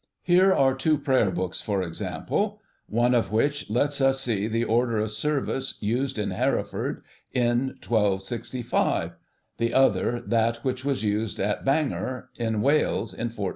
Here 0.23 0.51
are 0.51 0.73
two 0.73 0.97
Prayer 0.97 1.29
Books, 1.29 1.61
for 1.61 1.83
example, 1.83 2.59
one 2.87 3.13
of 3.13 3.31
which 3.31 3.69
lets 3.69 4.01
us 4.01 4.19
see 4.21 4.47
the 4.47 4.63
Order 4.63 4.97
of 4.97 5.11
Service 5.11 5.75
used 5.79 6.17
at 6.17 6.31
Hereford 6.31 7.03
in 7.33 7.77
1265, 7.87 9.15
the 9.59 9.75
other 9.75 10.19
that 10.25 10.63
which 10.63 10.83
was 10.83 11.03
used 11.03 11.39
at 11.39 11.63
Bangor, 11.63 12.31
in 12.35 12.63
Wales, 12.63 13.13
in 13.13 13.27
1400. 13.27 13.49